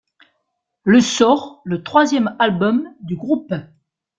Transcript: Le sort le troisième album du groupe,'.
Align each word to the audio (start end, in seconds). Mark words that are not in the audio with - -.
Le 0.83 0.99
sort 0.99 1.61
le 1.63 1.83
troisième 1.83 2.35
album 2.39 2.91
du 3.01 3.15
groupe,'. 3.15 3.53